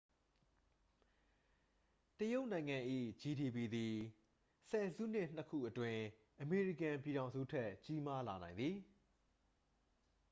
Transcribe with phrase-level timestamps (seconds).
[2.17, 2.77] တရုတ်နိုင်ငံ၏
[3.21, 3.93] ဂျီဒီပီ သည်
[4.69, 6.03] ဆယ်စုနှစ်နှစ်ခုအတွင်း
[6.41, 8.75] အမေရိကန်ပြည်ထောင်စုထက် ကြီးမားလာနိုင်သည်